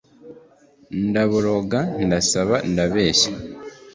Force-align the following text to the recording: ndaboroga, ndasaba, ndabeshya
ndaboroga, 1.07 1.79
ndasaba, 2.05 2.55
ndabeshya 2.71 3.31